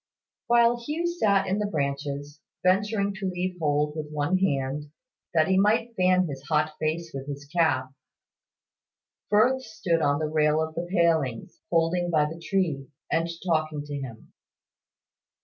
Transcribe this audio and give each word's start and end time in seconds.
While 0.47 0.77
Hugh 0.79 1.05
sat 1.05 1.45
in 1.45 1.59
the 1.59 1.67
branches, 1.67 2.39
venturing 2.63 3.13
to 3.19 3.29
leave 3.29 3.59
hold 3.59 3.95
with 3.95 4.09
one 4.09 4.39
hand, 4.39 4.89
that 5.35 5.47
he 5.47 5.59
might 5.59 5.95
fan 5.95 6.25
his 6.25 6.41
hot 6.49 6.71
face 6.79 7.11
with 7.13 7.27
his 7.27 7.45
cap, 7.45 7.91
Firth 9.29 9.61
stood 9.61 10.01
on 10.01 10.17
the 10.17 10.25
rail 10.25 10.59
of 10.59 10.73
the 10.73 10.87
palings, 10.91 11.61
holding 11.69 12.09
by 12.09 12.25
the 12.25 12.41
tree, 12.43 12.87
and 13.11 13.29
talking 13.45 13.83
to 13.85 13.93
him. 13.95 14.33